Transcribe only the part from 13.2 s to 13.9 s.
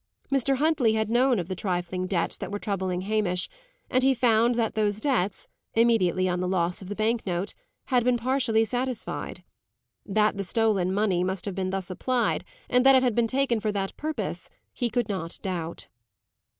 taken for